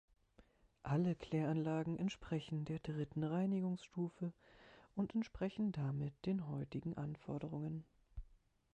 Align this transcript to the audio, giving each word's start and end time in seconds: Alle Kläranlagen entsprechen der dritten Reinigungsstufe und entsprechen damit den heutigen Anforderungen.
Alle 0.81 1.13
Kläranlagen 1.13 1.95
entsprechen 1.99 2.65
der 2.65 2.79
dritten 2.79 3.23
Reinigungsstufe 3.23 4.33
und 4.95 5.13
entsprechen 5.13 5.71
damit 5.73 6.25
den 6.25 6.47
heutigen 6.47 6.97
Anforderungen. 6.97 7.85